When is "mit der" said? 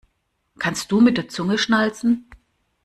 0.99-1.27